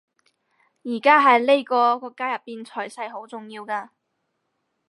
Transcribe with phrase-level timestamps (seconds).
[0.81, 3.89] 而家喺呢個國家入面財勢好重要㗎